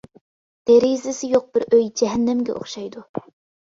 [0.69, 3.09] دېرىزىسى يوق بىر ئۆي جەھەننەمگە ئوخشايدۇ.